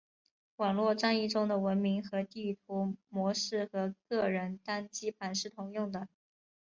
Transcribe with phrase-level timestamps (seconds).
[0.55, 6.07] 网络战役中的文明和地图模式和个人单机版是通用的。